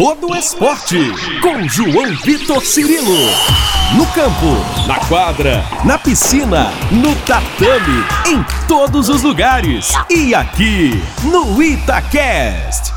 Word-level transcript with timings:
todo 0.00 0.34
esporte. 0.34 0.96
Com 1.42 1.68
João 1.68 2.16
Vitor 2.24 2.64
Cirilo. 2.64 3.18
No 3.94 4.06
campo, 4.14 4.86
na 4.88 4.98
quadra, 5.06 5.62
na 5.84 5.98
piscina, 5.98 6.70
no 6.90 7.14
tatame, 7.26 8.02
em 8.26 8.42
todos 8.66 9.10
os 9.10 9.22
lugares. 9.22 9.92
E 10.08 10.34
aqui, 10.34 10.92
no 11.22 11.62
Itacast. 11.62 12.94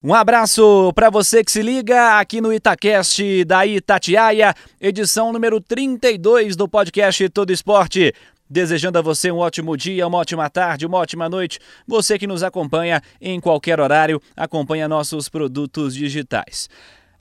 Um 0.00 0.14
abraço 0.14 0.92
para 0.94 1.10
você 1.10 1.42
que 1.42 1.50
se 1.50 1.60
liga 1.60 2.20
aqui 2.20 2.40
no 2.40 2.52
Itacast 2.52 3.44
da 3.44 3.66
Itatiaia, 3.66 4.54
edição 4.80 5.32
número 5.32 5.60
32 5.60 6.54
do 6.54 6.68
podcast 6.68 7.28
Todo 7.30 7.50
Esporte. 7.50 8.14
Desejando 8.48 8.98
a 8.98 9.02
você 9.02 9.30
um 9.30 9.38
ótimo 9.38 9.76
dia, 9.76 10.06
uma 10.06 10.18
ótima 10.18 10.50
tarde, 10.50 10.84
uma 10.84 10.98
ótima 10.98 11.28
noite. 11.28 11.58
Você 11.86 12.18
que 12.18 12.26
nos 12.26 12.42
acompanha 12.42 13.00
em 13.20 13.40
qualquer 13.40 13.80
horário, 13.80 14.20
acompanha 14.36 14.86
nossos 14.86 15.28
produtos 15.28 15.94
digitais. 15.94 16.68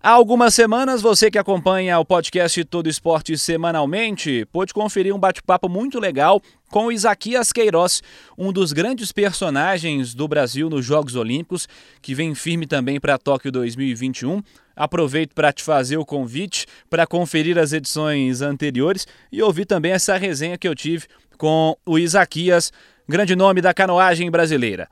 Há 0.06 0.10
algumas 0.10 0.54
semanas, 0.54 1.02
você 1.02 1.32
que 1.32 1.38
acompanha 1.38 1.98
o 1.98 2.04
podcast 2.04 2.62
Todo 2.66 2.90
Esporte 2.90 3.38
semanalmente, 3.38 4.46
pôde 4.52 4.74
conferir 4.74 5.16
um 5.16 5.18
bate-papo 5.18 5.70
muito 5.70 5.98
legal 5.98 6.42
com 6.70 6.92
Isaquias 6.92 7.54
Queiroz, 7.54 8.04
um 8.38 8.52
dos 8.52 8.74
grandes 8.74 9.14
personagens 9.14 10.14
do 10.14 10.28
Brasil 10.28 10.70
nos 10.70 10.84
Jogos 10.86 11.16
Olímpicos, 11.16 11.70
que 12.02 12.14
vem 12.14 12.36
firme 12.36 12.68
também 12.68 13.00
para 13.00 13.18
Tóquio 13.18 13.50
2021. 13.50 14.44
Aproveito 14.76 15.34
para 15.34 15.54
te 15.54 15.64
fazer 15.64 15.96
o 15.96 16.06
convite 16.06 16.66
para 16.90 17.08
conferir 17.08 17.58
as 17.58 17.72
edições 17.72 18.42
anteriores 18.42 19.08
e 19.32 19.42
ouvir 19.42 19.64
também 19.64 19.94
essa 19.94 20.18
resenha 20.18 20.58
que 20.58 20.68
eu 20.68 20.76
tive 20.76 21.06
com 21.38 21.78
o 21.86 21.98
Isaquias, 21.98 22.74
grande 23.08 23.38
nome 23.38 23.62
da 23.62 23.74
canoagem 23.74 24.30
brasileira. 24.30 24.90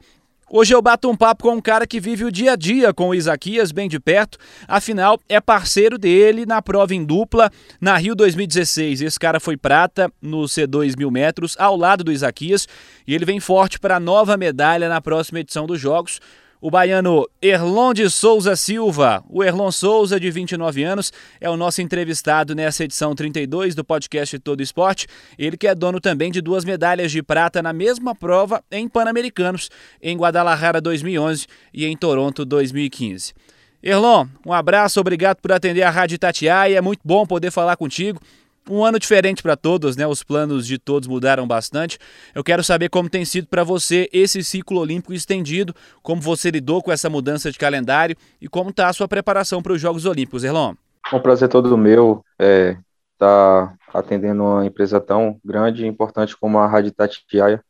Hoje 0.54 0.76
eu 0.76 0.82
bato 0.82 1.10
um 1.10 1.16
papo 1.16 1.44
com 1.44 1.55
um 1.55 1.62
cara 1.62 1.88
que 1.88 1.98
vive 1.98 2.26
o 2.26 2.32
dia 2.32 2.52
a 2.52 2.55
dia 2.58 2.94
com 2.94 3.08
o 3.08 3.16
Isaquias 3.16 3.72
bem 3.72 3.88
de 3.88 3.98
perto, 4.02 4.38
afinal 4.68 5.18
é 5.30 5.40
parceiro 5.40 5.98
dele 5.98 6.46
na 6.46 6.62
prova 6.62 6.93
em 6.93 7.05
dupla 7.05 7.49
na 7.80 7.96
Rio 7.96 8.13
2016. 8.13 8.99
Esse 8.99 9.18
cara 9.18 9.40
foi 9.40 9.55
prata 9.55 10.12
no 10.21 10.41
C2 10.41 10.98
mil 10.98 11.10
metros 11.10 11.55
ao 11.58 11.77
lado 11.77 12.04
do 12.04 12.12
Isaquias 12.12 12.68
e 13.08 13.16
ele 13.16 13.24
vem 13.24 13.40
forte 13.40 13.80
para 13.80 13.96
a 13.96 13.99
nova 13.99 14.35
medalha 14.35 14.90
na 14.90 14.99
próxima 14.99 15.40
edição 15.40 15.66
dos 15.66 15.80
Jogos 15.80 16.20
o 16.62 16.70
baiano 16.70 17.27
Erlon 17.41 17.91
de 17.91 18.07
Souza 18.07 18.55
Silva. 18.55 19.23
O 19.27 19.43
Erlon 19.43 19.71
Souza, 19.71 20.20
de 20.20 20.29
29 20.29 20.84
anos, 20.84 21.12
é 21.41 21.49
o 21.49 21.57
nosso 21.57 21.81
entrevistado 21.81 22.53
nessa 22.53 22.84
edição 22.84 23.15
32 23.15 23.73
do 23.73 23.84
podcast 23.84 24.37
Todo 24.37 24.62
Esporte. 24.62 25.07
Ele 25.40 25.57
que 25.57 25.68
é 25.68 25.73
dono 25.73 25.99
também 25.99 26.31
de 26.31 26.40
duas 26.40 26.63
medalhas 26.63 27.12
de 27.12 27.23
prata 27.23 27.63
na 27.63 27.73
mesma 27.73 28.13
prova 28.13 28.63
em 28.71 28.87
Pan-Americanos, 28.87 29.71
em 29.99 30.15
Guadalajara 30.15 30.79
2011 30.79 31.48
e 31.73 31.87
em 31.87 31.98
Toronto 31.98 32.45
2015. 32.45 33.34
Erlon, 33.81 34.27
um 34.46 34.53
abraço, 34.53 34.99
obrigado 34.99 35.37
por 35.37 35.51
atender 35.51 35.81
a 35.81 35.90
Rádio 35.90 36.13
Itatiaia, 36.13 36.77
é 36.77 36.81
muito 36.81 37.01
bom 37.03 37.25
poder 37.25 37.49
falar 37.49 37.75
contigo. 37.75 38.21
Um 38.70 38.85
ano 38.85 38.99
diferente 38.99 39.41
para 39.41 39.55
todos, 39.55 39.98
né? 39.98 40.05
Os 40.05 40.23
planos 40.23 40.67
de 40.67 40.77
todos 40.77 41.07
mudaram 41.07 41.48
bastante. 41.48 41.98
Eu 42.34 42.43
quero 42.43 42.63
saber 42.63 42.90
como 42.90 43.09
tem 43.09 43.26
sido 43.26 43.48
para 43.48 43.63
você 43.63 44.07
esse 44.13 44.43
ciclo 44.43 44.79
olímpico 44.79 45.13
estendido, 45.13 45.73
como 46.03 46.21
você 46.21 46.51
lidou 46.51 46.81
com 46.81 46.91
essa 46.91 47.09
mudança 47.09 47.51
de 47.51 47.57
calendário 47.57 48.15
e 48.40 48.48
como 48.48 48.70
está 48.70 48.87
a 48.87 48.93
sua 48.93 49.07
preparação 49.07 49.62
para 49.62 49.73
os 49.73 49.81
Jogos 49.81 50.05
Olímpicos, 50.05 50.43
Erlon. 50.43 50.76
É 51.12 51.15
um 51.15 51.20
prazer 51.20 51.49
todo 51.49 51.76
meu 51.77 52.23
estar 52.40 52.45
é, 52.45 52.77
tá 53.20 53.77
atendendo 53.93 54.43
uma 54.43 54.65
empresa 54.65 55.01
tão 55.01 55.40
grande 55.43 55.84
e 55.84 55.87
importante 55.87 56.37
como 56.37 56.59
a 56.59 56.68
Rádio 56.68 56.91
Tatiaia. 56.91 57.63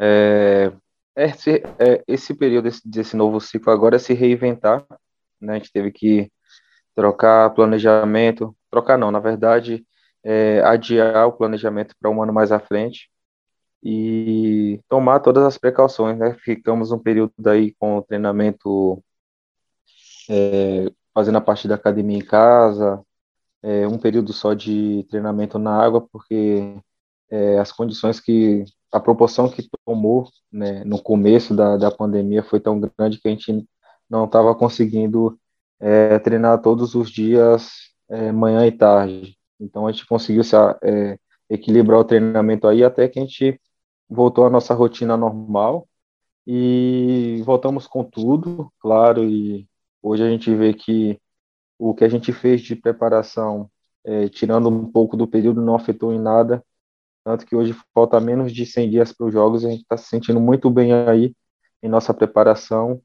É, 0.00 0.72
esse, 1.16 1.62
é, 1.78 2.04
esse 2.06 2.32
período 2.34 2.64
desse, 2.64 2.88
desse 2.88 3.16
novo 3.16 3.40
ciclo 3.40 3.72
agora 3.72 3.96
é 3.96 3.98
se 3.98 4.14
reinventar. 4.14 4.86
Né? 5.40 5.54
A 5.54 5.56
gente 5.56 5.72
teve 5.72 5.90
que 5.90 6.30
trocar 6.94 7.50
planejamento, 7.50 8.56
trocar 8.70 8.96
não, 8.96 9.10
na 9.10 9.20
verdade, 9.20 9.84
é, 10.24 10.60
adiar 10.62 11.26
o 11.26 11.32
planejamento 11.32 11.94
para 12.00 12.10
um 12.10 12.22
ano 12.22 12.32
mais 12.32 12.52
à 12.52 12.60
frente 12.60 13.10
e 13.82 14.80
tomar 14.88 15.20
todas 15.20 15.44
as 15.44 15.58
precauções, 15.58 16.18
né? 16.18 16.34
Ficamos 16.44 16.92
um 16.92 16.98
período 16.98 17.32
daí 17.38 17.74
com 17.78 17.98
o 17.98 18.02
treinamento, 18.02 19.02
é, 20.28 20.90
fazendo 21.14 21.38
a 21.38 21.40
parte 21.40 21.68
da 21.68 21.76
academia 21.76 22.18
em 22.18 22.24
casa, 22.24 23.02
é, 23.62 23.86
um 23.86 23.98
período 23.98 24.32
só 24.32 24.54
de 24.54 25.06
treinamento 25.10 25.58
na 25.58 25.76
água, 25.82 26.06
porque 26.12 26.76
é, 27.30 27.58
as 27.58 27.72
condições 27.72 28.20
que, 28.20 28.64
a 28.92 29.00
proporção 29.00 29.48
que 29.50 29.68
tomou 29.84 30.28
né, 30.50 30.82
no 30.84 31.00
começo 31.00 31.54
da, 31.54 31.76
da 31.76 31.90
pandemia 31.90 32.42
foi 32.42 32.60
tão 32.60 32.80
grande 32.80 33.20
que 33.20 33.28
a 33.28 33.30
gente 33.30 33.66
não 34.08 34.24
estava 34.24 34.54
conseguindo 34.54 35.38
é, 35.80 36.18
treinar 36.18 36.60
todos 36.62 36.94
os 36.94 37.10
dias, 37.10 37.70
é, 38.08 38.32
manhã 38.32 38.66
e 38.66 38.72
tarde. 38.72 39.37
Então 39.60 39.86
a 39.86 39.92
gente 39.92 40.06
conseguiu 40.06 40.44
se, 40.44 40.56
é, 40.82 41.18
equilibrar 41.50 42.00
o 42.00 42.04
treinamento 42.04 42.66
aí 42.66 42.84
até 42.84 43.08
que 43.08 43.18
a 43.18 43.22
gente 43.22 43.60
voltou 44.08 44.46
à 44.46 44.50
nossa 44.50 44.74
rotina 44.74 45.16
normal 45.16 45.88
e 46.46 47.42
voltamos 47.44 47.86
com 47.86 48.02
tudo, 48.04 48.72
claro, 48.80 49.24
e 49.24 49.68
hoje 50.02 50.22
a 50.22 50.30
gente 50.30 50.54
vê 50.54 50.72
que 50.72 51.20
o 51.78 51.94
que 51.94 52.04
a 52.04 52.08
gente 52.08 52.32
fez 52.32 52.62
de 52.62 52.74
preparação, 52.74 53.70
é, 54.04 54.28
tirando 54.28 54.68
um 54.68 54.90
pouco 54.90 55.16
do 55.16 55.28
período, 55.28 55.60
não 55.62 55.74
afetou 55.74 56.12
em 56.12 56.18
nada, 56.18 56.64
tanto 57.24 57.44
que 57.44 57.54
hoje 57.54 57.76
falta 57.94 58.18
menos 58.18 58.52
de 58.52 58.64
100 58.64 58.90
dias 58.90 59.12
para 59.12 59.26
os 59.26 59.32
jogos, 59.32 59.64
a 59.64 59.70
gente 59.70 59.82
está 59.82 59.96
se 59.96 60.08
sentindo 60.08 60.40
muito 60.40 60.70
bem 60.70 60.92
aí 60.94 61.34
em 61.82 61.88
nossa 61.88 62.14
preparação. 62.14 63.02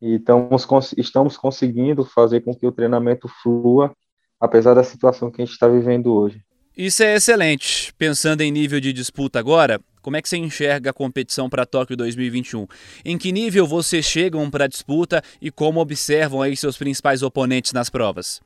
E 0.00 0.14
estamos, 0.14 0.94
estamos 0.96 1.36
conseguindo 1.36 2.04
fazer 2.04 2.40
com 2.40 2.54
que 2.54 2.66
o 2.66 2.72
treinamento 2.72 3.28
flua, 3.42 3.94
apesar 4.40 4.74
da 4.74 4.82
situação 4.82 5.30
que 5.30 5.42
a 5.42 5.44
gente 5.44 5.52
está 5.52 5.68
vivendo 5.68 6.14
hoje. 6.14 6.42
Isso 6.76 7.02
é 7.02 7.14
excelente. 7.14 7.92
Pensando 7.94 8.40
em 8.40 8.50
nível 8.50 8.80
de 8.80 8.92
disputa 8.92 9.38
agora, 9.38 9.80
como 10.00 10.16
é 10.16 10.22
que 10.22 10.28
você 10.28 10.38
enxerga 10.38 10.90
a 10.90 10.94
competição 10.94 11.50
para 11.50 11.66
Tóquio 11.66 11.96
2021? 11.96 12.66
Em 13.04 13.18
que 13.18 13.32
nível 13.32 13.66
vocês 13.66 14.04
chegam 14.04 14.50
para 14.50 14.64
a 14.64 14.68
disputa 14.68 15.22
e 15.42 15.50
como 15.50 15.80
observam 15.80 16.40
aí 16.40 16.56
seus 16.56 16.78
principais 16.78 17.22
oponentes 17.22 17.72
nas 17.72 17.90
provas? 17.90 18.40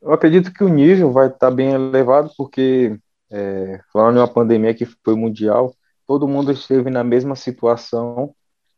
Eu 0.00 0.12
acredito 0.12 0.52
que 0.52 0.62
o 0.62 0.68
nível 0.68 1.10
vai 1.10 1.26
estar 1.26 1.38
tá 1.38 1.50
bem 1.50 1.70
elevado, 1.70 2.30
porque, 2.36 2.96
é, 3.30 3.80
falando 3.92 4.16
em 4.16 4.20
uma 4.20 4.32
pandemia 4.32 4.72
que 4.72 4.86
foi 4.86 5.16
mundial, 5.16 5.74
todo 6.06 6.28
mundo 6.28 6.52
esteve 6.52 6.90
na 6.90 7.02
mesma 7.02 7.34
situação. 7.34 8.32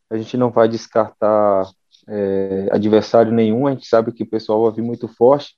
A 0.08 0.16
gente 0.16 0.38
não 0.38 0.50
vai 0.50 0.68
descartar 0.68 1.70
é, 2.08 2.68
adversário 2.72 3.30
nenhum, 3.30 3.66
a 3.66 3.72
gente 3.72 3.86
sabe 3.86 4.12
que 4.12 4.22
o 4.22 4.30
pessoal 4.30 4.64
vai 4.64 4.72
vir 4.72 4.82
muito 4.82 5.06
forte, 5.06 5.54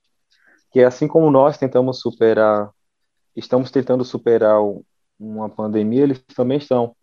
que 0.73 0.81
é 0.81 0.85
assim 0.85 1.07
como 1.07 1.31
nós 1.31 1.59
tentamos 1.59 2.01
superar, 2.01 2.71
estamos 3.37 3.71
tentando 3.71 4.05
superar 4.05 4.59
uma 5.19 5.49
pandemia, 5.49 6.03
eles 6.03 6.23
também 6.35 6.59
estão. 6.59 6.97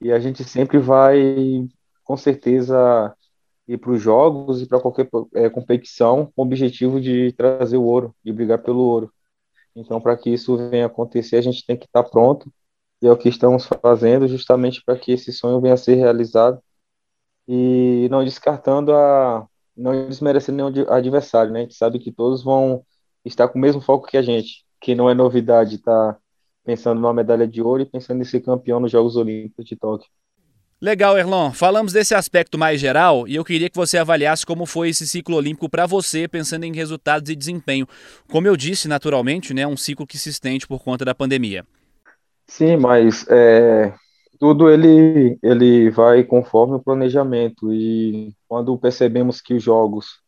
E 0.00 0.12
a 0.12 0.20
gente 0.20 0.44
sempre 0.44 0.78
vai, 0.78 1.66
com 2.04 2.16
certeza, 2.16 3.14
ir 3.66 3.78
para 3.78 3.90
os 3.90 4.00
jogos 4.00 4.62
e 4.62 4.66
para 4.66 4.80
qualquer 4.80 5.08
é, 5.34 5.50
competição 5.50 6.26
com 6.26 6.42
o 6.42 6.44
objetivo 6.44 7.00
de 7.00 7.32
trazer 7.32 7.76
o 7.78 7.84
ouro, 7.84 8.14
de 8.24 8.32
brigar 8.32 8.62
pelo 8.62 8.80
ouro. 8.80 9.12
Então, 9.74 10.00
para 10.00 10.16
que 10.16 10.30
isso 10.30 10.56
venha 10.70 10.86
acontecer, 10.86 11.36
a 11.36 11.42
gente 11.42 11.64
tem 11.66 11.76
que 11.76 11.86
estar 11.86 12.02
pronto, 12.04 12.52
e 13.00 13.06
é 13.06 13.12
o 13.12 13.16
que 13.16 13.28
estamos 13.28 13.66
fazendo, 13.82 14.28
justamente 14.28 14.82
para 14.84 14.98
que 14.98 15.12
esse 15.12 15.32
sonho 15.32 15.60
venha 15.60 15.74
a 15.74 15.76
ser 15.76 15.94
realizado 15.94 16.60
e 17.46 18.08
não 18.10 18.24
descartando 18.24 18.92
a 18.92 19.46
não 19.78 20.08
desmerecendo 20.08 20.70
nenhum 20.70 20.90
adversário, 20.90 21.52
né? 21.52 21.60
A 21.60 21.62
gente 21.62 21.74
sabe 21.74 21.98
que 21.98 22.10
todos 22.10 22.42
vão 22.42 22.84
estar 23.24 23.48
com 23.48 23.58
o 23.58 23.62
mesmo 23.62 23.80
foco 23.80 24.08
que 24.08 24.16
a 24.16 24.22
gente, 24.22 24.64
que 24.80 24.94
não 24.94 25.08
é 25.08 25.14
novidade 25.14 25.76
estar 25.76 26.14
tá 26.14 26.18
pensando 26.64 27.00
numa 27.00 27.14
medalha 27.14 27.46
de 27.46 27.62
ouro 27.62 27.82
e 27.82 27.86
pensando 27.86 28.20
em 28.20 28.24
ser 28.24 28.40
campeão 28.40 28.80
nos 28.80 28.90
Jogos 28.90 29.16
Olímpicos 29.16 29.64
de 29.64 29.76
Tóquio. 29.76 30.10
Legal, 30.80 31.18
Erlon. 31.18 31.50
Falamos 31.52 31.92
desse 31.92 32.14
aspecto 32.14 32.56
mais 32.56 32.80
geral 32.80 33.26
e 33.26 33.34
eu 33.34 33.44
queria 33.44 33.68
que 33.68 33.76
você 33.76 33.98
avaliasse 33.98 34.46
como 34.46 34.64
foi 34.64 34.90
esse 34.90 35.08
ciclo 35.08 35.34
olímpico 35.34 35.68
para 35.68 35.86
você, 35.86 36.28
pensando 36.28 36.64
em 36.64 36.72
resultados 36.72 37.30
e 37.30 37.34
desempenho. 37.34 37.86
Como 38.30 38.46
eu 38.46 38.56
disse, 38.56 38.86
naturalmente, 38.86 39.52
né, 39.52 39.66
um 39.66 39.76
ciclo 39.76 40.06
que 40.06 40.16
se 40.16 40.28
estende 40.28 40.68
por 40.68 40.80
conta 40.80 41.04
da 41.04 41.14
pandemia. 41.14 41.64
Sim, 42.46 42.76
mas 42.76 43.26
é, 43.28 43.92
tudo 44.38 44.70
ele, 44.70 45.38
ele 45.42 45.90
vai 45.90 46.24
conforme 46.24 46.74
o 46.74 46.82
planejamento 46.82 47.72
e 47.72 48.34
quando 48.46 48.78
percebemos 48.78 49.40
que 49.40 49.54
os 49.54 49.62
jogos 49.62 50.20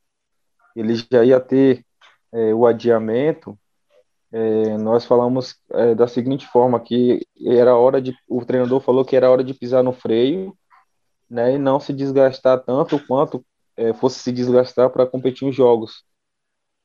ele 0.75 0.95
já 0.95 1.25
ia 1.25 1.41
ter 1.41 1.85
é, 2.33 2.55
o 2.55 2.67
adiamento, 2.67 3.59
é, 4.33 4.77
nós 4.79 5.05
falamos 5.05 5.57
é, 5.73 5.95
da 5.95 6.07
seguinte 6.07 6.47
forma 6.47 6.81
que 6.81 7.27
era 7.45 7.77
hora 7.77 8.01
de 8.01 8.15
o 8.29 8.45
treinador 8.45 8.81
falou 8.81 9.05
que 9.05 9.17
era 9.17 9.31
hora 9.31 9.43
de 9.43 9.55
pisar 9.55 9.83
no 9.83 9.93
freio, 9.93 10.57
né, 11.29 11.55
e 11.55 11.59
não 11.59 11.79
se 11.81 11.93
desgastar 11.93 12.61
tanto 12.65 12.99
quanto 13.07 13.45
é, 13.77 13.93
fosse 13.95 14.21
se 14.21 14.33
desgastar 14.33 14.91
para 14.91 15.07
competir 15.07 15.49
os 15.49 15.55
jogos. 15.55 16.05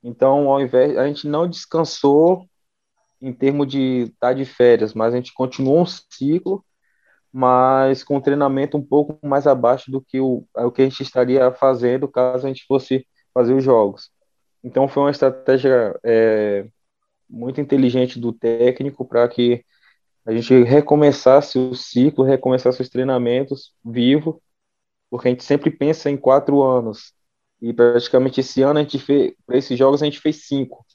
Então, 0.04 0.50
ao 0.51 0.62
invés 0.62 0.98
a 0.98 1.07
gente 1.07 1.27
não 1.27 1.48
descansou 1.48 2.45
em 3.22 3.33
termos 3.33 3.68
de 3.68 4.04
estar 4.04 4.30
tá 4.30 4.33
de 4.33 4.45
férias, 4.45 4.94
mas 4.94 5.13
a 5.13 5.18
gente 5.18 5.33
continuou 5.33 5.81
um 5.81 5.86
ciclo 5.86 6.63
mas 7.38 8.02
com 8.02 8.22
treinamento 8.22 8.78
um 8.78 8.82
pouco 8.82 9.20
mais 9.22 9.46
abaixo 9.46 9.92
do 9.92 10.00
que 10.02 10.22
o, 10.22 10.48
o 10.56 10.72
que 10.72 10.82
a 10.82 10.86
gente 10.86 11.04
estaria 11.04 11.52
fazendo 11.52 12.08
caso 12.08 12.46
a 12.46 12.48
gente 12.48 12.66
fosse 12.66 13.06
fazer 13.34 13.54
os 13.54 13.62
jogos. 13.62 14.10
Então 14.64 14.88
foi 14.88 15.04
uma 15.04 15.12
estratégia 15.12 16.00
é, 16.02 16.66
muito 17.30 17.60
inteligente 17.60 18.18
do 18.22 18.32
técnico 18.32 19.06
para 19.06 19.28
que 19.28 19.66
a 20.26 20.32
gente 20.32 20.64
recomeçasse 20.64 21.60
o 21.60 21.76
ciclo, 21.76 22.24
recomeçasse 22.24 22.82
os 22.82 22.88
treinamentos 22.88 23.74
vivo, 23.84 24.42
porque 25.10 25.28
a 25.28 25.32
gente 25.32 25.44
sempre 25.44 25.70
pensa 25.70 26.10
em 26.10 26.16
quatro 26.16 26.64
anos. 26.64 27.12
E 27.62 27.74
praticamente 27.74 28.40
esse 28.40 28.62
ano 28.62 28.80
a 28.80 28.82
gente 28.82 28.98
fez, 28.98 29.34
para 29.46 29.58
esses 29.58 29.78
jogos 29.78 30.02
a 30.02 30.06
gente 30.06 30.22
fez 30.22 30.48
cinco. 30.48 30.86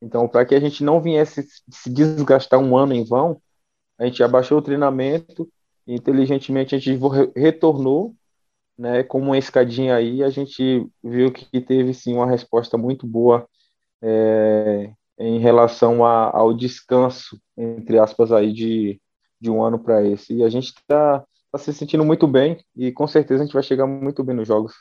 Então, 0.00 0.28
para 0.28 0.46
que 0.46 0.54
a 0.54 0.60
gente 0.60 0.84
não 0.84 1.02
viesse 1.02 1.44
se 1.70 1.90
desgastar 1.92 2.60
um 2.60 2.76
ano 2.76 2.92
em 2.94 3.04
vão, 3.04 3.42
a 3.98 4.04
gente 4.04 4.22
abaixou 4.22 4.58
o 4.58 4.62
treinamento 4.62 5.48
inteligentemente 5.86 6.74
a 6.74 6.78
gente 6.78 7.00
retornou, 7.36 8.14
né, 8.76 9.02
como 9.02 9.26
uma 9.26 9.38
escadinha 9.38 9.94
aí, 9.94 10.22
a 10.22 10.30
gente 10.30 10.86
viu 11.02 11.32
que 11.32 11.60
teve 11.60 11.94
sim 11.94 12.14
uma 12.14 12.26
resposta 12.26 12.76
muito 12.76 13.06
boa 13.06 13.48
é, 14.02 14.92
em 15.18 15.38
relação 15.38 16.04
a, 16.04 16.36
ao 16.36 16.52
descanso, 16.54 17.40
entre 17.56 17.98
aspas, 17.98 18.32
aí 18.32 18.52
de, 18.52 19.00
de 19.40 19.50
um 19.50 19.62
ano 19.62 19.78
para 19.78 20.04
esse. 20.04 20.34
E 20.34 20.42
a 20.42 20.48
gente 20.48 20.68
está 20.68 21.24
tá 21.52 21.58
se 21.58 21.72
sentindo 21.72 22.04
muito 22.04 22.26
bem 22.26 22.58
e 22.76 22.90
com 22.92 23.06
certeza 23.06 23.42
a 23.42 23.46
gente 23.46 23.54
vai 23.54 23.62
chegar 23.62 23.86
muito 23.86 24.24
bem 24.24 24.34
nos 24.34 24.48
jogos. 24.48 24.74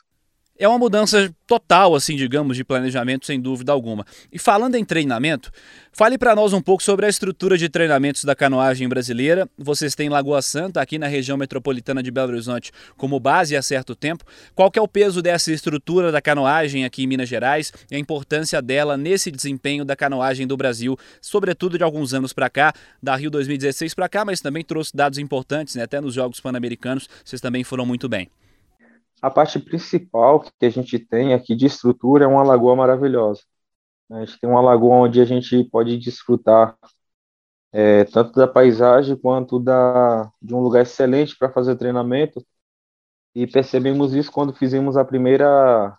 É 0.56 0.68
uma 0.68 0.78
mudança 0.78 1.34
total, 1.48 1.96
assim, 1.96 2.16
digamos, 2.16 2.56
de 2.56 2.64
planejamento, 2.64 3.26
sem 3.26 3.42
dúvida 3.42 3.72
alguma. 3.72 4.06
E 4.32 4.38
falando 4.38 4.76
em 4.76 4.86
treinamento, 4.86 5.52
fale 5.92 6.16
para 6.16 6.36
nós 6.36 6.54
um 6.54 6.62
pouco 6.62 6.84
sobre 6.84 7.08
a 7.08 7.10
estrutura 7.10 7.58
de 7.58 7.68
treinamentos 7.68 8.24
da 8.24 8.36
canoagem 8.36 8.88
brasileira. 8.88 9.50
Vocês 9.58 9.96
têm 9.96 10.10
Lagoa 10.10 10.44
Santa, 10.44 10.80
aqui 10.80 11.00
na 11.00 11.08
região 11.08 11.38
metropolitana 11.38 12.04
de 12.04 12.12
Belo 12.12 12.34
Horizonte, 12.34 12.72
como 12.96 13.20
base 13.20 13.58
há 13.58 13.64
certo 13.64 13.96
tempo. 13.96 14.26
Qual 14.54 14.72
é 14.76 14.80
o 14.80 14.88
peso 14.88 15.24
dessa 15.24 15.52
estrutura 15.52 16.12
da 16.12 16.22
canoagem 16.22 16.86
aqui 16.86 17.04
em 17.04 17.08
Minas 17.08 17.28
Gerais 17.28 17.74
e 17.90 17.96
a 17.96 18.00
importância 18.00 18.62
dela 18.62 18.96
nesse 18.96 19.32
desempenho 19.32 19.84
da 19.84 19.96
canoagem 19.96 20.46
do 20.46 20.56
Brasil, 20.56 20.96
sobretudo 21.20 21.80
de 21.80 21.84
alguns 21.84 22.14
anos 22.14 22.32
para 22.32 22.48
cá, 22.48 22.72
da 23.02 23.16
Rio 23.16 23.32
2016 23.32 23.96
para 23.96 24.08
cá, 24.08 24.24
mas 24.24 24.40
também 24.40 24.64
trouxe 24.64 24.96
dados 24.96 25.18
importantes, 25.18 25.74
né? 25.74 25.82
até 25.82 26.00
nos 26.00 26.14
Jogos 26.14 26.40
Pan-Americanos, 26.40 27.10
vocês 27.26 27.42
também 27.42 27.64
foram 27.64 27.88
muito 27.88 28.08
bem. 28.08 28.30
A 29.24 29.32
parte 29.32 29.58
principal 29.58 30.42
que 30.42 30.66
a 30.66 30.70
gente 30.70 31.00
tem 31.00 31.34
aqui 31.34 31.56
de 31.56 31.66
estrutura 31.66 32.26
é 32.26 32.28
uma 32.28 32.44
lagoa 32.44 32.76
maravilhosa. 32.76 33.42
A 34.12 34.26
gente 34.26 34.38
tem 34.38 34.50
uma 34.50 34.60
lagoa 34.60 34.98
onde 34.98 35.22
a 35.22 35.26
gente 35.26 35.64
pode 35.72 35.98
desfrutar 35.98 36.78
é, 37.72 38.04
tanto 38.04 38.34
da 38.34 38.50
paisagem 38.50 39.16
quanto 39.16 39.62
da, 39.62 40.30
de 40.42 40.54
um 40.54 40.60
lugar 40.60 40.82
excelente 40.82 41.38
para 41.38 41.50
fazer 41.50 41.78
treinamento. 41.78 42.46
E 43.34 43.48
percebemos 43.48 44.14
isso 44.14 44.30
quando 44.30 44.54
fizemos 44.54 44.98
a 44.98 45.06
primeira, 45.06 45.98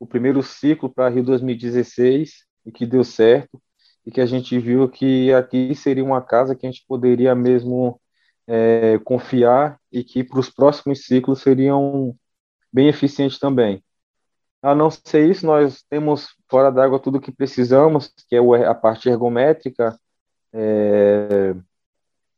o 0.00 0.04
primeiro 0.04 0.42
ciclo 0.42 0.92
para 0.92 1.08
Rio 1.08 1.22
2016 1.22 2.44
e 2.66 2.72
que 2.72 2.84
deu 2.84 3.04
certo 3.04 3.62
e 4.04 4.10
que 4.10 4.20
a 4.20 4.26
gente 4.26 4.58
viu 4.58 4.88
que 4.88 5.32
aqui 5.32 5.72
seria 5.76 6.02
uma 6.02 6.20
casa 6.20 6.56
que 6.56 6.66
a 6.66 6.70
gente 6.70 6.84
poderia 6.88 7.32
mesmo 7.32 8.00
é, 8.44 8.98
confiar 9.04 9.78
e 9.92 10.02
que 10.02 10.24
para 10.24 10.40
os 10.40 10.50
próximos 10.50 11.04
ciclos 11.04 11.42
seriam 11.42 12.16
bem 12.72 12.88
eficiente 12.88 13.38
também. 13.38 13.82
A 14.62 14.74
não 14.74 14.90
ser 14.90 15.28
isso, 15.30 15.46
nós 15.46 15.82
temos 15.88 16.28
fora 16.48 16.70
d'água 16.70 16.98
tudo 17.00 17.18
o 17.18 17.20
que 17.20 17.32
precisamos, 17.32 18.12
que 18.28 18.36
é 18.36 18.66
a 18.66 18.74
parte 18.74 19.08
ergométrica, 19.08 19.98
é, 20.52 21.54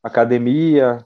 academia, 0.02 1.04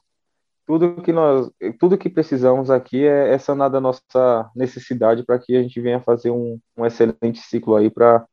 tudo 0.67 1.01
que 1.03 1.13
nós, 1.13 1.51
tudo 1.79 1.97
que 1.97 2.11
precisamos 2.11 2.71
aqui 2.71 3.07
é, 3.07 3.33
é 3.35 3.39
sanar 3.39 3.71
da 3.71 3.81
nossa 3.81 4.51
necessidade 4.55 5.25
para 5.25 5.39
que 5.39 5.57
a 5.57 5.63
gente 5.63 5.81
venha 5.81 6.01
fazer 6.01 6.31
um, 6.31 6.59
um 6.77 6.85
excelente 6.85 7.39
ciclo 7.41 7.77
aí 7.77 7.91
para 7.91 8.27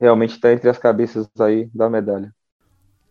realmente 0.00 0.34
estar 0.34 0.52
entre 0.52 0.70
as 0.70 0.78
cabeças 0.78 1.28
aí 1.40 1.66
da 1.74 1.90
medalha. 1.90 2.34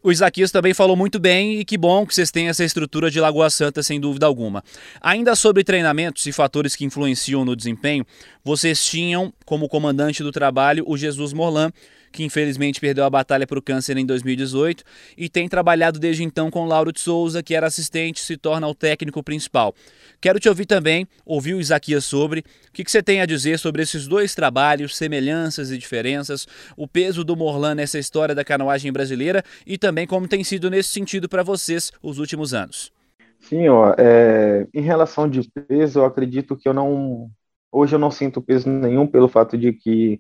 O 0.04 0.12
Isaquias 0.12 0.52
também 0.52 0.74
falou 0.74 0.96
muito 0.96 1.20
bem 1.20 1.60
e 1.60 1.66
que 1.66 1.78
bom 1.78 2.06
que 2.06 2.14
vocês 2.14 2.30
têm 2.30 2.50
essa 2.50 2.64
estrutura 2.64 3.10
de 3.10 3.20
Lagoa 3.20 3.50
Santa, 3.50 3.82
sem 3.82 4.00
dúvida 4.00 4.26
alguma. 4.26 4.64
Ainda 5.02 5.36
sobre 5.36 5.64
treinamentos 5.64 6.26
e 6.28 6.32
fatores 6.32 6.76
que 6.76 6.86
influenciam 6.86 7.44
no 7.44 7.56
desempenho, 7.56 8.06
vocês 8.44 8.86
tinham 8.86 9.34
como 9.44 9.68
comandante 9.68 10.22
do 10.22 10.32
trabalho 10.32 10.84
o 10.88 10.96
Jesus 10.96 11.34
Morlan, 11.34 11.72
que 12.12 12.24
infelizmente 12.24 12.80
perdeu 12.80 13.04
a 13.04 13.09
batalha 13.09 13.45
para 13.45 13.59
o 13.59 13.62
câncer 13.62 13.98
em 13.98 14.06
2018 14.06 14.83
e 15.18 15.30
tem 15.30 15.48
trabalhado 15.48 16.00
desde 16.00 16.24
então 16.24 16.50
com 16.50 16.65
Lauro 16.65 16.92
de 16.92 17.00
Souza, 17.00 17.44
que 17.44 17.56
era 17.56 17.68
assistente, 17.68 18.19
se 18.19 18.38
torna 18.38 18.68
o 18.68 18.75
técnico 18.75 19.24
principal. 19.24 19.74
Quero 20.19 20.39
te 20.39 20.50
ouvir 20.50 20.65
também, 20.65 21.07
ouvir 21.25 21.54
o 21.54 21.62
Isaquias 21.62 22.06
sobre, 22.06 22.42
o 22.42 22.71
que, 22.74 22.83
que 22.83 22.92
você 22.92 23.04
tem 23.04 23.21
a 23.21 23.25
dizer 23.25 23.59
sobre 23.59 23.81
esses 23.81 24.07
dois 24.07 24.33
trabalhos, 24.33 24.95
semelhanças 24.95 25.71
e 25.71 25.77
diferenças, 25.77 26.48
o 26.75 26.88
peso 26.88 27.24
do 27.24 27.36
Morlan 27.36 27.75
nessa 27.75 28.00
história 28.00 28.33
da 28.33 28.44
canoagem 28.44 28.92
brasileira 28.92 29.44
e 29.65 29.77
também 29.77 30.07
como 30.07 30.27
tem 30.27 30.44
sido 30.44 30.69
nesse 30.69 30.89
sentido 30.89 31.30
para 31.30 31.44
vocês 31.44 31.92
os 32.01 32.19
últimos 32.19 32.54
anos. 32.54 32.92
Sim, 33.39 33.68
ó, 33.69 33.94
é, 33.98 34.68
em 34.74 34.81
relação 34.81 35.30
de 35.30 35.48
peso, 35.68 36.00
eu 36.00 36.06
acredito 36.06 36.56
que 36.56 36.68
eu 36.68 36.74
não. 36.74 37.30
Hoje 37.71 37.95
eu 37.95 38.00
não 38.00 38.09
sinto 38.09 38.42
peso 38.42 38.69
nenhum 38.69 39.06
pelo 39.06 39.27
fato 39.27 39.57
de 39.57 39.74
que 39.74 40.19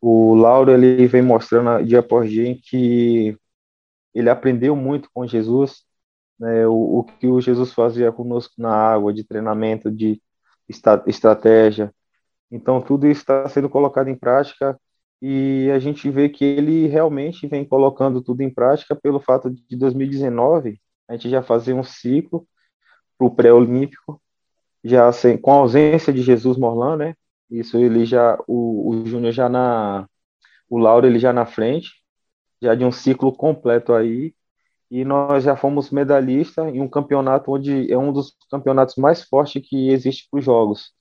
o 0.00 0.34
Lauro 0.34 0.72
ele 0.72 1.06
vem 1.06 1.22
mostrando 1.22 1.84
dia 1.84 2.00
após 2.00 2.30
dia 2.30 2.56
que 2.62 3.36
ele 4.14 4.30
aprendeu 4.30 4.74
muito 4.76 5.08
com 5.12 5.26
Jesus, 5.26 5.84
né, 6.38 6.66
o, 6.66 7.00
o, 7.00 7.04
que 7.04 7.26
o 7.26 7.40
Jesus 7.40 7.72
fazia 7.72 8.10
conosco 8.12 8.54
na 8.58 8.74
água, 8.74 9.12
de 9.12 9.24
treinamento, 9.24 9.90
de 9.90 10.20
estratégia. 11.06 11.92
Então, 12.50 12.80
tudo 12.80 13.06
isso 13.06 13.20
está 13.20 13.48
sendo 13.48 13.68
colocado 13.68 14.08
em 14.08 14.16
prática 14.16 14.78
e 15.22 15.70
a 15.74 15.78
gente 15.78 16.08
vê 16.10 16.28
que 16.28 16.44
ele 16.44 16.86
realmente 16.86 17.46
vem 17.46 17.64
colocando 17.64 18.22
tudo 18.22 18.42
em 18.42 18.50
prática 18.52 18.96
pelo 18.96 19.20
fato 19.20 19.50
de 19.50 19.76
2019 19.76 20.80
a 21.10 21.14
gente 21.14 21.28
já 21.28 21.42
fazer 21.42 21.74
um 21.74 21.82
ciclo 21.82 22.46
para 23.18 23.26
o 23.26 23.34
pré-olímpico, 23.34 24.22
já 24.82 25.10
sem, 25.12 25.36
com 25.36 25.50
a 25.50 25.56
ausência 25.56 26.12
de 26.12 26.22
Jesus 26.22 26.56
Morlan, 26.56 26.96
né? 26.96 27.14
Isso 27.50 27.76
ele 27.78 28.04
já, 28.06 28.38
o, 28.46 28.90
o 28.90 29.06
Júnior 29.06 29.32
já 29.32 29.48
na, 29.48 30.06
o 30.68 30.78
Lauro 30.78 31.06
ele 31.06 31.18
já 31.18 31.32
na 31.32 31.46
frente, 31.46 31.90
já 32.62 32.74
de 32.74 32.84
um 32.84 32.92
ciclo 32.92 33.32
completo 33.32 33.92
aí, 33.92 34.34
e 34.90 35.04
nós 35.04 35.44
já 35.44 35.56
fomos 35.56 35.90
medalhista 35.90 36.68
em 36.68 36.80
um 36.80 36.88
campeonato 36.88 37.52
onde 37.52 37.92
é 37.92 37.98
um 37.98 38.12
dos 38.12 38.36
campeonatos 38.50 38.96
mais 38.96 39.22
fortes 39.22 39.62
que 39.66 39.90
existe 39.90 40.28
para 40.30 40.38
os 40.38 40.44
jogos. 40.44 40.92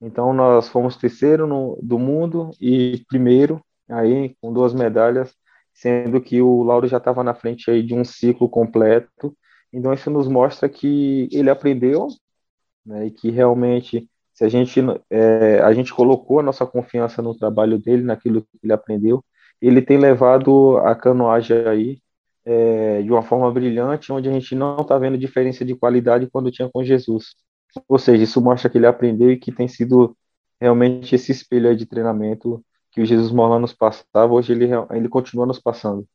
Então 0.00 0.32
nós 0.32 0.68
fomos 0.68 0.96
terceiro 0.96 1.46
no, 1.46 1.78
do 1.82 1.98
mundo 1.98 2.50
e 2.60 3.04
primeiro 3.08 3.60
aí 3.88 4.36
com 4.40 4.52
duas 4.52 4.74
medalhas, 4.74 5.34
sendo 5.72 6.20
que 6.20 6.40
o 6.42 6.62
Lauro 6.62 6.86
já 6.86 6.98
estava 6.98 7.24
na 7.24 7.34
frente 7.34 7.70
aí 7.70 7.82
de 7.82 7.94
um 7.94 8.04
ciclo 8.04 8.48
completo. 8.48 9.36
Então 9.72 9.92
isso 9.92 10.10
nos 10.10 10.28
mostra 10.28 10.68
que 10.68 11.28
ele 11.32 11.50
aprendeu, 11.50 12.08
né, 12.86 13.06
e 13.06 13.10
que 13.10 13.30
realmente 13.30 14.08
se 14.38 14.44
a 14.44 14.48
gente 14.48 14.80
é, 15.10 15.58
a 15.62 15.72
gente 15.72 15.92
colocou 15.92 16.38
a 16.38 16.42
nossa 16.44 16.64
confiança 16.64 17.20
no 17.20 17.36
trabalho 17.36 17.76
dele, 17.76 18.04
naquilo 18.04 18.42
que 18.42 18.48
ele 18.62 18.72
aprendeu, 18.72 19.24
ele 19.60 19.82
tem 19.82 19.98
levado 19.98 20.76
a 20.78 20.94
canoagem 20.94 21.66
aí 21.66 21.98
é, 22.44 23.02
de 23.02 23.10
uma 23.10 23.20
forma 23.20 23.50
brilhante, 23.50 24.12
onde 24.12 24.28
a 24.28 24.32
gente 24.32 24.54
não 24.54 24.76
está 24.82 24.96
vendo 24.96 25.18
diferença 25.18 25.64
de 25.64 25.74
qualidade 25.74 26.28
quando 26.30 26.52
tinha 26.52 26.70
com 26.72 26.84
Jesus. 26.84 27.34
Ou 27.88 27.98
seja, 27.98 28.22
isso 28.22 28.40
mostra 28.40 28.70
que 28.70 28.78
ele 28.78 28.86
aprendeu 28.86 29.32
e 29.32 29.36
que 29.36 29.50
tem 29.50 29.66
sido 29.66 30.16
realmente 30.60 31.16
esse 31.16 31.32
espelho 31.32 31.76
de 31.76 31.84
treinamento 31.84 32.64
que 32.92 33.00
o 33.00 33.06
Jesus 33.06 33.32
Molan 33.32 33.58
nos 33.58 33.72
passava, 33.72 34.32
hoje 34.32 34.52
ele, 34.52 34.68
ele 34.92 35.08
continua 35.08 35.46
nos 35.46 35.58
passando. 35.58 36.06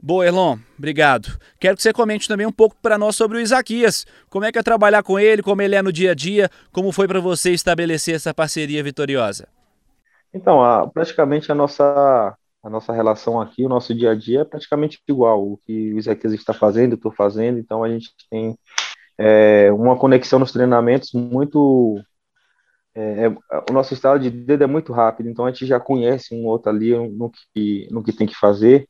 Boa, 0.00 0.24
Erlon, 0.24 0.56
obrigado. 0.78 1.36
Quero 1.58 1.76
que 1.76 1.82
você 1.82 1.92
comente 1.92 2.28
também 2.28 2.46
um 2.46 2.52
pouco 2.52 2.76
para 2.80 2.96
nós 2.96 3.16
sobre 3.16 3.36
o 3.36 3.40
Isaquias. 3.40 4.06
Como 4.30 4.44
é 4.44 4.52
que 4.52 4.58
é 4.58 4.62
trabalhar 4.62 5.02
com 5.02 5.18
ele, 5.18 5.42
como 5.42 5.60
ele 5.60 5.74
é 5.74 5.82
no 5.82 5.92
dia 5.92 6.12
a 6.12 6.14
dia, 6.14 6.48
como 6.70 6.92
foi 6.92 7.08
para 7.08 7.18
você 7.18 7.50
estabelecer 7.50 8.14
essa 8.14 8.32
parceria 8.32 8.80
vitoriosa? 8.82 9.48
Então, 10.32 10.62
a, 10.62 10.86
praticamente 10.86 11.50
a 11.50 11.54
nossa, 11.54 12.36
a 12.62 12.70
nossa 12.70 12.92
relação 12.92 13.40
aqui, 13.40 13.64
o 13.64 13.68
nosso 13.68 13.92
dia 13.92 14.12
a 14.12 14.14
dia 14.14 14.42
é 14.42 14.44
praticamente 14.44 15.00
igual. 15.08 15.42
O 15.42 15.58
que 15.66 15.92
o 15.92 15.98
Isaquias 15.98 16.32
está 16.32 16.54
fazendo, 16.54 16.92
eu 16.92 16.96
estou 16.96 17.10
fazendo, 17.10 17.58
então 17.58 17.82
a 17.82 17.88
gente 17.88 18.10
tem 18.30 18.56
é, 19.18 19.72
uma 19.72 19.98
conexão 19.98 20.38
nos 20.38 20.52
treinamentos 20.52 21.10
muito. 21.12 22.00
É, 22.94 23.26
é, 23.26 23.28
o 23.68 23.72
nosso 23.72 23.94
estado 23.94 24.20
de 24.20 24.30
dedo 24.30 24.62
é 24.62 24.66
muito 24.68 24.92
rápido, 24.92 25.28
então 25.28 25.44
a 25.44 25.50
gente 25.50 25.66
já 25.66 25.80
conhece 25.80 26.36
um 26.36 26.46
outro 26.46 26.70
ali 26.70 26.96
no 27.10 27.32
que, 27.52 27.88
no 27.90 28.02
que 28.02 28.12
tem 28.12 28.26
que 28.28 28.36
fazer 28.36 28.88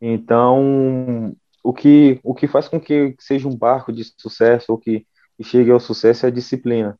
então, 0.00 1.34
o 1.62 1.72
que, 1.72 2.20
o 2.22 2.34
que 2.34 2.46
faz 2.46 2.68
com 2.68 2.80
que 2.80 3.14
seja 3.18 3.48
um 3.48 3.56
barco 3.56 3.92
de 3.92 4.04
sucesso 4.16 4.72
ou 4.72 4.78
que, 4.78 5.06
chegue 5.42 5.70
ao 5.70 5.78
sucesso 5.78 6.26
é 6.26 6.28
a 6.28 6.32
disciplina. 6.32 6.98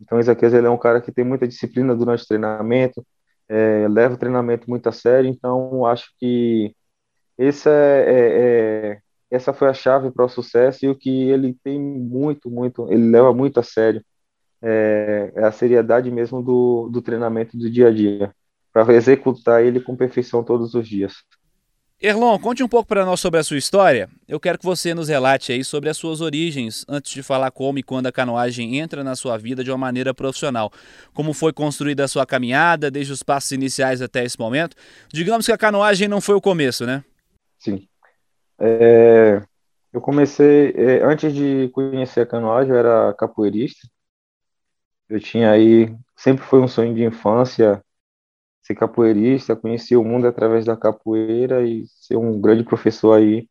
Então, 0.00 0.18
Isaquias 0.18 0.52
ele 0.52 0.66
é 0.66 0.70
um 0.70 0.78
cara 0.78 1.00
que 1.00 1.12
tem 1.12 1.24
muita 1.24 1.46
disciplina 1.46 1.94
durante 1.94 2.24
o 2.24 2.26
treinamento, 2.26 3.06
é, 3.48 3.86
leva 3.88 4.14
o 4.14 4.18
treinamento 4.18 4.68
muito 4.68 4.88
a 4.88 4.92
sério, 4.92 5.30
então 5.30 5.86
acho 5.86 6.10
que 6.18 6.74
essa 7.38 7.70
é, 7.70 8.10
é, 8.10 8.92
é, 8.92 9.00
essa 9.30 9.52
foi 9.52 9.68
a 9.68 9.74
chave 9.74 10.10
para 10.10 10.24
o 10.24 10.28
sucesso 10.28 10.84
e 10.84 10.88
o 10.88 10.96
que 10.96 11.30
ele 11.30 11.56
tem 11.62 11.80
muito, 11.80 12.50
muito, 12.50 12.90
ele 12.90 13.10
leva 13.10 13.32
muito 13.32 13.60
a 13.60 13.62
sério 13.62 14.04
é, 14.64 15.32
é 15.36 15.44
a 15.44 15.52
seriedade 15.52 16.10
mesmo 16.10 16.42
do, 16.42 16.88
do 16.88 17.02
treinamento 17.02 17.56
do 17.56 17.70
dia 17.70 17.88
a 17.88 17.90
dia, 17.92 18.34
para 18.72 18.94
executar 18.94 19.62
ele 19.62 19.80
com 19.80 19.94
perfeição 19.96 20.42
todos 20.42 20.74
os 20.74 20.88
dias. 20.88 21.14
Erlon, 22.06 22.38
conte 22.38 22.62
um 22.62 22.68
pouco 22.68 22.86
para 22.86 23.02
nós 23.02 23.18
sobre 23.18 23.40
a 23.40 23.42
sua 23.42 23.56
história. 23.56 24.10
Eu 24.28 24.38
quero 24.38 24.58
que 24.58 24.64
você 24.66 24.92
nos 24.92 25.08
relate 25.08 25.52
aí 25.52 25.64
sobre 25.64 25.88
as 25.88 25.96
suas 25.96 26.20
origens, 26.20 26.84
antes 26.86 27.10
de 27.10 27.22
falar 27.22 27.50
como 27.50 27.78
e 27.78 27.82
quando 27.82 28.06
a 28.06 28.12
canoagem 28.12 28.76
entra 28.76 29.02
na 29.02 29.16
sua 29.16 29.38
vida 29.38 29.64
de 29.64 29.70
uma 29.70 29.78
maneira 29.78 30.12
profissional. 30.12 30.70
Como 31.14 31.32
foi 31.32 31.50
construída 31.50 32.04
a 32.04 32.08
sua 32.08 32.26
caminhada, 32.26 32.90
desde 32.90 33.10
os 33.10 33.22
passos 33.22 33.52
iniciais 33.52 34.02
até 34.02 34.22
esse 34.22 34.38
momento. 34.38 34.76
Digamos 35.10 35.46
que 35.46 35.52
a 35.52 35.56
canoagem 35.56 36.06
não 36.06 36.20
foi 36.20 36.34
o 36.34 36.42
começo, 36.42 36.84
né? 36.84 37.02
Sim. 37.58 37.88
É, 38.58 39.42
eu 39.90 40.00
comecei, 40.02 40.74
é, 40.76 41.02
antes 41.02 41.32
de 41.32 41.70
conhecer 41.70 42.20
a 42.20 42.26
canoagem, 42.26 42.70
eu 42.70 42.78
era 42.78 43.14
capoeirista. 43.14 43.88
Eu 45.08 45.18
tinha 45.18 45.50
aí, 45.50 45.90
sempre 46.14 46.44
foi 46.44 46.60
um 46.60 46.68
sonho 46.68 46.94
de 46.94 47.02
infância 47.02 47.82
ser 48.64 48.74
capoeirista, 48.74 49.56
conhecer 49.56 49.96
o 49.96 50.04
mundo 50.04 50.26
através 50.26 50.64
da 50.64 50.76
capoeira 50.76 51.62
e 51.66 51.86
ser 51.88 52.16
um 52.16 52.40
grande 52.40 52.64
professor 52.64 53.14
aí, 53.14 53.48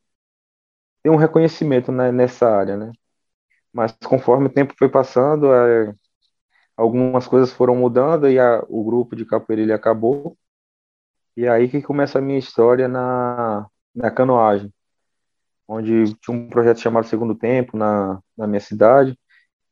ter 1.04 1.10
um 1.10 1.16
reconhecimento 1.16 1.92
né, 1.92 2.12
nessa 2.12 2.50
área, 2.50 2.78
né? 2.78 2.92
Mas 3.74 3.94
conforme 4.06 4.48
o 4.48 4.50
tempo 4.54 4.74
foi 4.78 4.90
passando, 4.90 5.54
é, 5.54 5.94
algumas 6.78 7.28
coisas 7.28 7.54
foram 7.54 7.76
mudando 7.76 8.30
e 8.30 8.40
a, 8.40 8.64
o 8.70 8.84
grupo 8.84 9.16
de 9.16 9.26
capoeira 9.26 9.62
ele 9.64 9.74
acabou. 9.74 10.38
E 11.38 11.48
aí 11.48 11.70
que 11.70 11.82
começa 11.82 12.20
a 12.20 12.22
minha 12.22 12.40
história 12.40 12.88
na, 12.88 13.68
na 13.96 14.12
canoagem, 14.12 14.74
onde 15.68 16.14
tinha 16.16 16.38
um 16.38 16.50
projeto 16.50 16.80
chamado 16.80 17.08
Segundo 17.08 17.36
Tempo 17.36 17.78
na, 17.78 18.20
na 18.38 18.48
minha 18.48 18.60
cidade. 18.62 19.18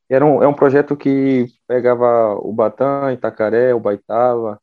Era 0.10 0.26
um, 0.26 0.44
é 0.44 0.48
um 0.48 0.54
projeto 0.54 0.98
que 0.98 1.48
pegava 1.68 2.36
o 2.36 2.54
Batã, 2.54 3.14
Itacaré, 3.14 3.74
o 3.74 3.80
Baitava, 3.80 4.62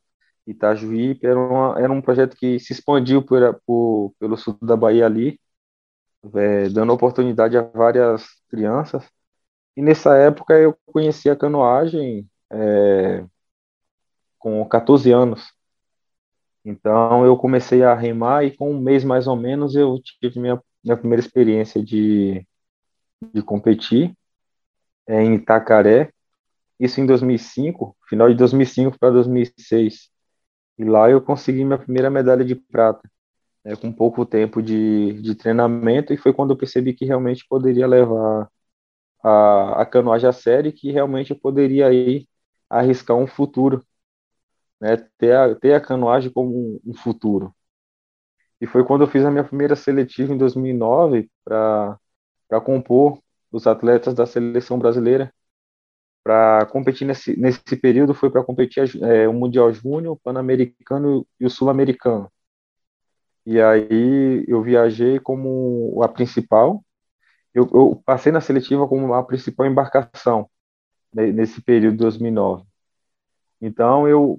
Itajuípe, 0.51 1.27
era, 1.27 1.39
uma, 1.39 1.79
era 1.79 1.93
um 1.93 2.01
projeto 2.03 2.37
que 2.37 2.59
se 2.59 2.73
expandiu 2.73 3.23
por, 3.23 3.61
por, 3.67 4.15
pelo 4.19 4.37
sul 4.37 4.57
da 4.63 4.77
Bahia 4.77 5.07
ali, 5.07 5.41
é, 6.35 6.69
dando 6.71 6.93
oportunidade 6.93 7.57
a 7.57 7.63
várias 7.63 8.27
crianças. 8.49 9.05
E 9.77 9.83
nessa 9.83 10.17
época 10.17 10.55
eu 10.55 10.77
conheci 10.87 11.31
a 11.31 11.37
canoagem 11.37 12.29
é, 12.51 13.25
com 14.39 14.67
14 14.69 15.13
anos. 15.13 15.53
Então 16.65 17.25
eu 17.25 17.37
comecei 17.37 17.83
a 17.83 17.95
remar 17.95 18.45
e 18.45 18.57
com 18.57 18.73
um 18.73 18.81
mês 18.81 19.05
mais 19.05 19.27
ou 19.27 19.37
menos 19.37 19.75
eu 19.75 19.99
tive 20.21 20.41
minha, 20.41 20.61
minha 20.85 20.97
primeira 20.97 21.21
experiência 21.21 21.83
de, 21.83 22.47
de 23.35 23.43
competir 23.43 24.15
é, 25.07 25.23
em 25.23 25.35
Itacaré, 25.37 26.13
isso 26.79 27.01
em 27.01 27.07
2005, 27.07 27.97
final 28.09 28.29
de 28.29 28.35
2005 28.37 28.99
para 28.99 29.11
2006. 29.11 30.11
E 30.79 30.85
lá 30.85 31.11
eu 31.11 31.21
consegui 31.21 31.65
minha 31.65 31.79
primeira 31.79 32.11
medalha 32.11 32.45
de 32.45 32.55
prata, 32.55 33.11
né, 33.65 33.77
com 33.77 33.93
pouco 33.93 34.27
tempo 34.27 34.63
de, 34.63 35.15
de 35.23 35.35
treinamento, 35.35 36.13
e 36.13 36.17
foi 36.19 36.33
quando 36.35 36.53
eu 36.53 36.59
percebi 36.59 36.95
que 36.95 37.05
realmente 37.07 37.47
poderia 37.49 37.87
levar 37.87 38.51
a, 39.23 39.83
a 39.83 39.87
canoagem 39.87 40.29
a 40.29 40.33
sério, 40.33 40.73
que 40.73 40.93
realmente 40.93 41.33
eu 41.33 41.39
poderia 41.41 41.89
aí 41.89 42.29
arriscar 42.71 43.17
um 43.17 43.27
futuro, 43.27 43.85
né, 44.81 44.97
ter, 45.19 45.35
a, 45.37 45.55
ter 45.55 45.75
a 45.75 45.81
canoagem 45.81 46.31
como 46.33 46.81
um 46.85 46.95
futuro. 46.95 47.55
E 48.61 48.67
foi 48.67 48.85
quando 48.85 49.03
eu 49.03 49.07
fiz 49.09 49.25
a 49.25 49.31
minha 49.31 49.45
primeira 49.45 49.77
seletiva 49.77 50.33
em 50.33 50.39
2009 50.39 51.31
para 51.45 51.99
compor 52.65 53.21
os 53.53 53.67
atletas 53.67 54.15
da 54.15 54.27
seleção 54.27 54.79
brasileira 54.79 55.33
para 56.29 56.67
competir 56.67 57.07
nesse, 57.07 57.35
nesse 57.41 57.75
período 57.75 58.13
foi 58.13 58.29
para 58.29 58.45
competir 58.45 59.03
é, 59.03 59.27
o 59.27 59.33
Mundial 59.33 59.73
Júnior, 59.73 60.13
o 60.13 60.17
Pan-Americano 60.19 61.27
e 61.41 61.47
o 61.47 61.51
Sul-Americano. 61.51 62.31
E 63.47 63.59
aí 63.59 64.45
eu 64.47 64.63
viajei 64.63 65.19
como 65.19 66.03
a 66.03 66.09
principal, 66.09 66.85
eu, 67.55 67.67
eu, 67.73 68.03
passei 68.05 68.31
na 68.31 68.43
seletiva 68.43 68.87
como 68.87 69.15
a 69.15 69.25
principal 69.25 69.67
embarcação 69.67 70.51
nesse 71.15 71.63
período 71.63 71.93
de 71.93 72.01
2009. 72.01 72.63
Então 73.59 74.07
eu 74.07 74.39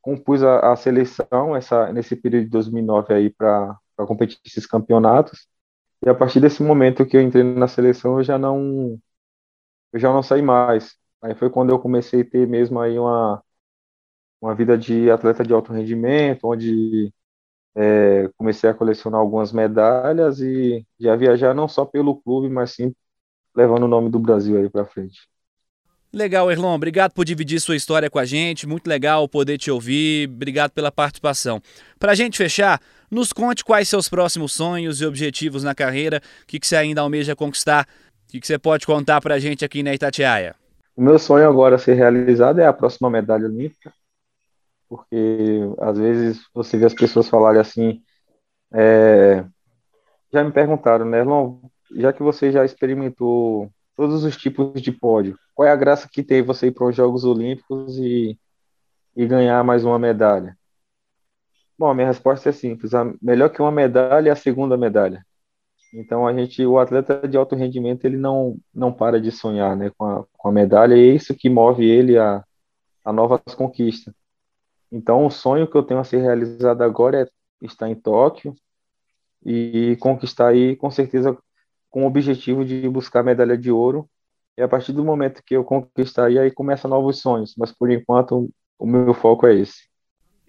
compus 0.00 0.42
a, 0.42 0.72
a 0.72 0.76
seleção 0.76 1.54
essa, 1.54 1.92
nesse 1.92 2.16
período 2.16 2.46
de 2.46 2.50
2009 2.50 3.14
aí 3.14 3.30
para 3.30 3.78
competir 4.08 4.40
esses 4.44 4.66
campeonatos. 4.66 5.46
E 6.04 6.08
a 6.08 6.14
partir 6.16 6.40
desse 6.40 6.64
momento 6.64 7.06
que 7.06 7.16
eu 7.16 7.22
entrei 7.22 7.44
na 7.44 7.68
seleção, 7.68 8.18
eu 8.18 8.24
já 8.24 8.36
não 8.36 8.98
eu 9.92 10.00
já 10.00 10.12
não 10.12 10.20
saí 10.20 10.42
mais. 10.42 11.00
Aí 11.22 11.34
foi 11.34 11.48
quando 11.48 11.70
eu 11.70 11.78
comecei 11.78 12.22
a 12.22 12.24
ter 12.24 12.46
mesmo 12.48 12.80
aí 12.80 12.98
uma, 12.98 13.42
uma 14.40 14.54
vida 14.54 14.76
de 14.76 15.10
atleta 15.10 15.44
de 15.44 15.52
alto 15.52 15.72
rendimento, 15.72 16.40
onde 16.44 17.12
é, 17.74 18.28
comecei 18.36 18.68
a 18.68 18.74
colecionar 18.74 19.20
algumas 19.20 19.52
medalhas 19.52 20.40
e 20.40 20.84
já 20.98 21.14
viajar 21.14 21.54
não 21.54 21.68
só 21.68 21.84
pelo 21.84 22.20
clube, 22.20 22.48
mas 22.48 22.72
sim 22.72 22.92
levando 23.54 23.84
o 23.84 23.88
nome 23.88 24.10
do 24.10 24.18
Brasil 24.18 24.58
aí 24.58 24.68
para 24.68 24.84
frente. 24.84 25.20
Legal, 26.12 26.50
Erlon. 26.50 26.74
Obrigado 26.74 27.12
por 27.12 27.24
dividir 27.24 27.58
sua 27.58 27.76
história 27.76 28.10
com 28.10 28.18
a 28.18 28.24
gente. 28.24 28.66
Muito 28.66 28.86
legal 28.86 29.26
poder 29.26 29.56
te 29.56 29.70
ouvir. 29.70 30.28
Obrigado 30.28 30.70
pela 30.72 30.92
participação. 30.92 31.62
Para 31.98 32.12
a 32.12 32.14
gente 32.14 32.36
fechar, 32.36 32.80
nos 33.10 33.32
conte 33.32 33.64
quais 33.64 33.88
seus 33.88 34.08
próximos 34.10 34.52
sonhos 34.52 35.00
e 35.00 35.06
objetivos 35.06 35.62
na 35.62 35.74
carreira, 35.74 36.20
o 36.42 36.46
que, 36.46 36.60
que 36.60 36.66
você 36.66 36.76
ainda 36.76 37.00
almeja 37.00 37.34
conquistar, 37.34 37.88
o 38.28 38.32
que, 38.32 38.40
que 38.40 38.46
você 38.46 38.58
pode 38.58 38.84
contar 38.84 39.22
para 39.22 39.36
a 39.36 39.38
gente 39.38 39.64
aqui 39.64 39.82
na 39.82 39.94
Itatiaia. 39.94 40.54
O 40.94 41.02
meu 41.02 41.18
sonho 41.18 41.48
agora 41.48 41.76
a 41.76 41.78
ser 41.78 41.94
realizado 41.94 42.60
é 42.60 42.66
a 42.66 42.72
próxima 42.72 43.08
medalha 43.08 43.46
olímpica, 43.46 43.92
porque 44.88 45.60
às 45.78 45.96
vezes 45.98 46.46
você 46.52 46.76
vê 46.76 46.84
as 46.84 46.94
pessoas 46.94 47.28
falarem 47.28 47.60
assim, 47.60 48.02
é, 48.72 49.44
já 50.32 50.44
me 50.44 50.52
perguntaram, 50.52 51.04
né, 51.04 51.22
Lon, 51.22 51.60
já 51.96 52.12
que 52.12 52.22
você 52.22 52.52
já 52.52 52.64
experimentou 52.64 53.70
todos 53.96 54.24
os 54.24 54.36
tipos 54.36 54.80
de 54.82 54.92
pódio, 54.92 55.38
qual 55.54 55.66
é 55.66 55.70
a 55.70 55.76
graça 55.76 56.08
que 56.10 56.22
tem 56.22 56.42
você 56.42 56.66
ir 56.66 56.72
para 56.72 56.86
os 56.86 56.96
Jogos 56.96 57.24
Olímpicos 57.24 57.98
e, 57.98 58.38
e 59.16 59.26
ganhar 59.26 59.62
mais 59.64 59.84
uma 59.84 59.98
medalha? 59.98 60.56
Bom, 61.78 61.88
a 61.88 61.94
minha 61.94 62.06
resposta 62.06 62.50
é 62.50 62.52
simples, 62.52 62.94
a 62.94 63.12
melhor 63.20 63.48
que 63.50 63.60
uma 63.60 63.72
medalha 63.72 64.28
é 64.28 64.32
a 64.32 64.36
segunda 64.36 64.76
medalha. 64.76 65.24
Então 65.92 66.26
a 66.26 66.32
gente, 66.32 66.64
o 66.64 66.78
atleta 66.78 67.28
de 67.28 67.36
alto 67.36 67.54
rendimento, 67.54 68.04
ele 68.06 68.16
não, 68.16 68.56
não 68.74 68.92
para 68.92 69.20
de 69.20 69.30
sonhar, 69.30 69.76
né, 69.76 69.90
com 69.96 70.04
a, 70.04 70.24
com 70.32 70.48
a 70.48 70.52
medalha, 70.52 70.96
e 70.96 71.10
é 71.10 71.14
isso 71.14 71.34
que 71.34 71.50
move 71.50 71.84
ele 71.84 72.16
a, 72.16 72.42
a 73.04 73.12
novas 73.12 73.40
conquistas. 73.54 74.14
Então 74.90 75.26
o 75.26 75.30
sonho 75.30 75.66
que 75.66 75.76
eu 75.76 75.82
tenho 75.82 76.00
a 76.00 76.04
ser 76.04 76.18
realizado 76.18 76.82
agora 76.82 77.22
é 77.22 77.26
estar 77.64 77.88
em 77.88 77.94
Tóquio 77.94 78.54
e 79.44 79.96
conquistar 80.00 80.48
aí, 80.48 80.76
com 80.76 80.90
certeza, 80.90 81.36
com 81.90 82.04
o 82.04 82.06
objetivo 82.06 82.64
de 82.64 82.88
buscar 82.88 83.20
a 83.20 83.24
medalha 83.24 83.58
de 83.58 83.70
ouro. 83.70 84.08
E 84.56 84.62
a 84.62 84.68
partir 84.68 84.92
do 84.92 85.04
momento 85.04 85.42
que 85.44 85.56
eu 85.56 85.64
conquistar 85.64 86.26
aí, 86.26 86.38
aí 86.38 86.50
começam 86.50 86.90
novos 86.90 87.20
sonhos, 87.20 87.54
mas 87.56 87.72
por 87.72 87.90
enquanto 87.90 88.50
o 88.78 88.86
meu 88.86 89.14
foco 89.14 89.46
é 89.46 89.54
esse. 89.54 89.88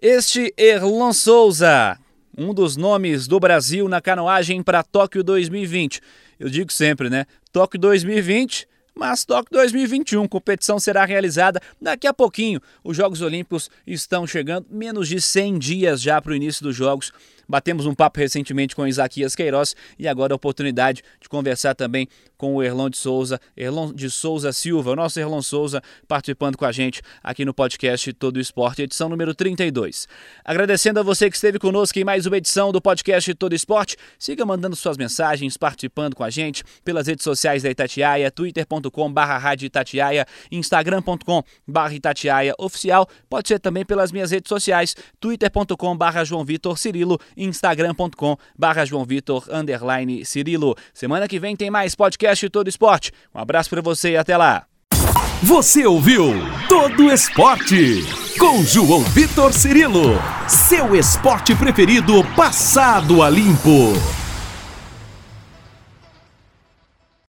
Este 0.01 0.53
Erlon 0.57 1.13
Souza, 1.13 1.97
um 2.37 2.53
dos 2.53 2.75
nomes 2.75 3.27
do 3.27 3.39
Brasil 3.39 3.87
na 3.87 4.01
canoagem 4.01 4.61
para 4.63 4.83
Tóquio 4.83 5.23
2020. 5.23 6.01
Eu 6.39 6.49
digo 6.49 6.71
sempre, 6.71 7.09
né? 7.09 7.25
Tóquio 7.51 7.79
2020 7.79 8.67
mas 8.95 9.25
Tóquio 9.25 9.53
2021, 9.53 10.27
competição 10.27 10.79
será 10.79 11.03
realizada 11.03 11.59
daqui 11.81 12.05
a 12.05 12.13
pouquinho. 12.13 12.61
Os 12.83 12.95
Jogos 12.95 13.21
Olímpicos 13.21 13.69
estão 13.87 14.27
chegando, 14.27 14.67
menos 14.69 15.07
de 15.07 15.19
100 15.19 15.57
dias 15.57 16.01
já 16.01 16.21
para 16.21 16.31
o 16.31 16.35
início 16.35 16.63
dos 16.63 16.75
Jogos. 16.75 17.11
Batemos 17.47 17.85
um 17.85 17.93
papo 17.93 18.19
recentemente 18.19 18.75
com 18.75 18.87
Isaquias 18.87 19.35
Queiroz 19.35 19.75
e 19.97 20.07
agora 20.07 20.33
a 20.33 20.35
oportunidade 20.35 21.03
de 21.19 21.29
conversar 21.29 21.75
também 21.75 22.07
com 22.37 22.55
o 22.55 22.63
Erlon 22.63 22.89
de 22.89 22.97
Souza, 22.97 23.39
Erlon 23.55 23.93
de 23.93 24.09
Souza 24.09 24.51
Silva, 24.51 24.91
o 24.91 24.95
nosso 24.95 25.17
Erlon 25.19 25.41
Souza, 25.41 25.81
participando 26.07 26.57
com 26.57 26.65
a 26.65 26.71
gente 26.71 27.01
aqui 27.23 27.45
no 27.45 27.53
podcast 27.53 28.11
Todo 28.13 28.39
Esporte, 28.39 28.81
edição 28.81 29.07
número 29.07 29.33
32. 29.33 30.07
Agradecendo 30.43 30.99
a 30.99 31.03
você 31.03 31.29
que 31.29 31.37
esteve 31.37 31.57
conosco 31.57 31.97
em 31.97 32.03
mais 32.03 32.25
uma 32.25 32.37
edição 32.37 32.71
do 32.71 32.81
podcast 32.81 33.33
Todo 33.35 33.53
Esporte. 33.53 33.95
Siga 34.19 34.45
mandando 34.45 34.75
suas 34.75 34.97
mensagens, 34.97 35.55
participando 35.55 36.15
com 36.15 36.23
a 36.23 36.29
gente 36.29 36.63
pelas 36.83 37.07
redes 37.07 37.23
sociais 37.23 37.63
da 37.63 37.69
Itatiaia, 37.69 38.29
twitter.com 38.29 39.13
barra 39.13 39.53
Itatiaia, 39.53 40.25
instagram.com 40.51 41.43
barra 41.65 41.93
Itatiaia 41.93 42.53
oficial. 42.57 43.07
Pode 43.29 43.47
ser 43.47 43.59
também 43.59 43.85
pelas 43.85 44.11
minhas 44.11 44.31
redes 44.31 44.49
sociais, 44.49 44.95
twitter.com 45.19 45.95
barra 45.95 46.23
João 46.23 46.43
Vitor 46.43 46.77
Cirilo 46.77 47.17
instagram.com 47.37 48.37
barra 48.57 48.85
João 48.85 49.05
Vitor 49.05 49.45
underline 49.51 50.25
Cirilo. 50.25 50.75
Semana 50.93 51.27
que 51.27 51.39
vem 51.39 51.55
tem 51.55 51.69
mais 51.69 51.95
podcast 51.95 52.49
Todo 52.49 52.67
Esporte. 52.67 53.11
Um 53.33 53.39
abraço 53.39 53.69
para 53.69 53.81
você 53.81 54.11
e 54.11 54.17
até 54.17 54.37
lá. 54.37 54.65
Você 55.41 55.85
ouviu 55.85 56.33
Todo 56.69 57.11
Esporte 57.11 58.05
com 58.39 58.63
João 58.63 59.01
Vitor 59.01 59.53
Cirilo, 59.53 60.19
seu 60.47 60.95
esporte 60.95 61.55
preferido 61.55 62.23
passado 62.35 63.21
a 63.21 63.29
limpo. 63.29 64.22